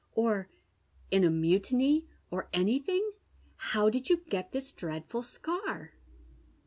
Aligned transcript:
"Or 0.15 0.49
in 1.11 1.21
a^mutiny— 1.21 2.07
or 2.31 2.49
anything? 2.53 3.07
How 3.57 3.91
did 3.91 4.09
you 4.09 4.17
get 4.17 4.51
this 4.51 4.71
dread 4.71 5.03
ful 5.07 5.21
scar 5.21 5.93